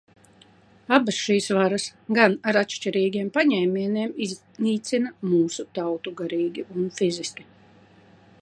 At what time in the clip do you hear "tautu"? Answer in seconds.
5.79-6.19